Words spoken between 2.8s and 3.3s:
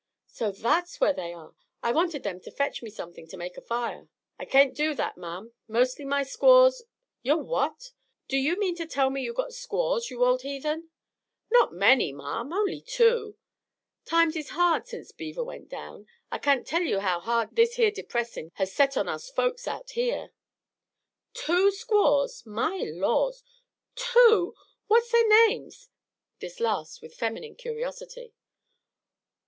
me something